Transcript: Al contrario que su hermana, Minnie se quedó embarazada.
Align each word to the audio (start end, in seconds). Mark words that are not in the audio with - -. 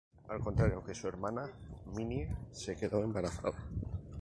Al 0.29 0.39
contrario 0.39 0.83
que 0.83 0.95
su 0.95 1.07
hermana, 1.07 1.45
Minnie 1.95 2.27
se 2.49 2.75
quedó 2.75 3.03
embarazada. 3.03 3.55